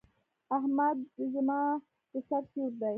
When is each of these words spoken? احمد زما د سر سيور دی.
احمد 0.57 0.97
زما 1.33 1.61
د 2.11 2.13
سر 2.27 2.43
سيور 2.51 2.71
دی. 2.79 2.89